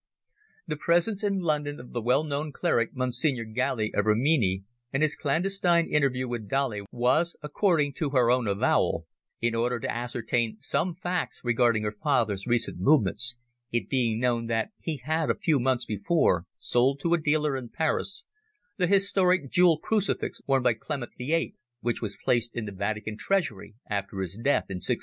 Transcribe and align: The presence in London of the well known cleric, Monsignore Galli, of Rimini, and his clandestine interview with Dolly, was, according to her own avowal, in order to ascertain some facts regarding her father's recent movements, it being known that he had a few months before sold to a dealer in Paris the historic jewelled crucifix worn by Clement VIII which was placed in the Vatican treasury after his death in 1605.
The 0.65 0.77
presence 0.77 1.23
in 1.23 1.41
London 1.41 1.79
of 1.79 1.91
the 1.93 2.01
well 2.01 2.23
known 2.23 2.51
cleric, 2.51 2.95
Monsignore 2.95 3.45
Galli, 3.45 3.93
of 3.93 4.07
Rimini, 4.07 4.63
and 4.91 5.03
his 5.03 5.13
clandestine 5.15 5.87
interview 5.93 6.27
with 6.27 6.49
Dolly, 6.49 6.81
was, 6.89 7.35
according 7.43 7.93
to 7.99 8.09
her 8.09 8.31
own 8.31 8.47
avowal, 8.47 9.05
in 9.41 9.53
order 9.53 9.79
to 9.79 9.91
ascertain 9.95 10.57
some 10.59 10.95
facts 10.95 11.41
regarding 11.43 11.83
her 11.83 11.91
father's 11.91 12.47
recent 12.47 12.79
movements, 12.79 13.37
it 13.71 13.89
being 13.89 14.19
known 14.19 14.47
that 14.47 14.71
he 14.79 14.97
had 14.97 15.29
a 15.29 15.35
few 15.37 15.59
months 15.59 15.85
before 15.85 16.47
sold 16.57 16.99
to 17.01 17.13
a 17.13 17.21
dealer 17.21 17.55
in 17.55 17.69
Paris 17.69 18.23
the 18.77 18.87
historic 18.87 19.51
jewelled 19.51 19.83
crucifix 19.83 20.41
worn 20.47 20.63
by 20.63 20.73
Clement 20.73 21.11
VIII 21.19 21.53
which 21.81 22.01
was 22.01 22.17
placed 22.25 22.55
in 22.55 22.65
the 22.65 22.71
Vatican 22.71 23.17
treasury 23.19 23.75
after 23.87 24.19
his 24.19 24.33
death 24.35 24.65
in 24.67 24.77
1605. 24.77 24.97